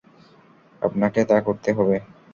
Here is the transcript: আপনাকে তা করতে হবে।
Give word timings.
আপনাকে 0.81 1.19
তা 1.25 1.37
করতে 1.47 1.69
হবে। 1.77 1.97